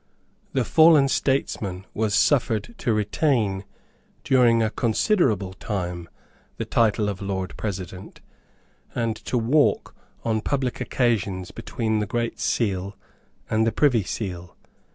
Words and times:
The 0.53 0.65
fallen 0.65 1.09
statesman 1.09 1.85
was 1.93 2.15
suffered 2.15 2.73
to 2.79 2.91
retain 2.91 3.65
during 4.23 4.63
a 4.63 4.71
considerable 4.71 5.53
time 5.53 6.09
the 6.57 6.65
title 6.65 7.07
of 7.07 7.21
Lord 7.21 7.55
President, 7.55 8.19
and 8.95 9.15
to 9.25 9.37
walk 9.37 9.95
on 10.25 10.41
public 10.41 10.81
occasions 10.81 11.51
between 11.51 11.99
the 11.99 12.07
Great 12.07 12.39
Seal 12.39 12.97
and 13.47 13.67
the 13.67 13.71
Privy 13.71 14.01
Seal. 14.01 14.55